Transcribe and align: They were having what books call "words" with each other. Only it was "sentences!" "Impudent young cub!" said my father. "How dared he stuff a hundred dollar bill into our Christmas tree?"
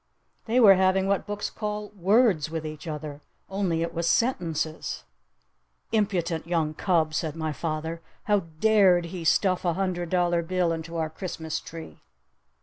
They 0.45 0.59
were 0.59 0.73
having 0.73 1.05
what 1.05 1.27
books 1.27 1.51
call 1.51 1.89
"words" 1.89 2.49
with 2.49 2.65
each 2.65 2.87
other. 2.87 3.21
Only 3.51 3.83
it 3.83 3.93
was 3.93 4.09
"sentences!" 4.09 5.03
"Impudent 5.91 6.47
young 6.47 6.73
cub!" 6.73 7.13
said 7.13 7.35
my 7.35 7.53
father. 7.53 8.01
"How 8.23 8.39
dared 8.59 9.05
he 9.13 9.23
stuff 9.23 9.63
a 9.63 9.73
hundred 9.73 10.09
dollar 10.09 10.41
bill 10.41 10.71
into 10.73 10.97
our 10.97 11.11
Christmas 11.11 11.59
tree?" 11.59 12.01